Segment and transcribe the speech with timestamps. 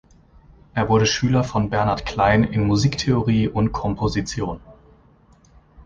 [0.73, 4.59] Er wurde Schüler von Bernhard Klein in Musiktheorie und Komposition.